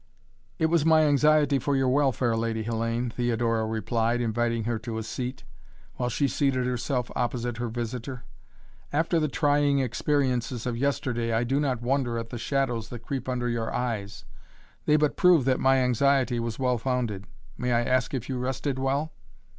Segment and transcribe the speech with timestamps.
[0.57, 5.03] "It was my anxiety for your welfare, Lady Hellayne," Theodora replied, inviting her to a
[5.03, 5.43] seat,
[5.97, 8.23] while she seated herself opposite her visitor.
[8.91, 13.29] "After the trying experiences of yesterday I do not wonder at the shadows that creep
[13.29, 14.25] under your eyes.
[14.87, 17.27] They but prove that my anxiety was well founded.
[17.55, 19.13] May I ask if you rested well?"